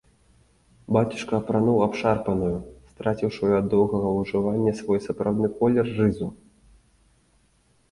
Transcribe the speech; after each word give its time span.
Бацюшка 0.95 1.33
апрануў 1.41 1.77
абшарпаную, 1.87 2.55
страціўшую 2.95 3.51
ад 3.59 3.69
доўгага 3.75 4.09
ўжывання 4.19 4.75
свой 4.81 4.99
сапраўдны 5.07 5.47
колер, 5.63 5.85
рызу. 6.01 6.33